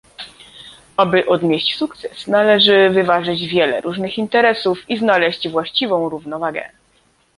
[0.97, 6.69] Aby odnieść sukces, należy wyważyć wiele różnych interesów i znaleźć właściwą równowagę